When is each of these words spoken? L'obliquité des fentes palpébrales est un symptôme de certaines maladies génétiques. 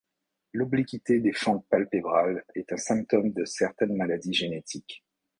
L'obliquité 0.53 1.19
des 1.19 1.31
fentes 1.31 1.63
palpébrales 1.69 2.43
est 2.55 2.73
un 2.73 2.77
symptôme 2.77 3.33
de 3.33 3.45
certaines 3.45 3.95
maladies 3.95 4.33
génétiques. 4.33 5.05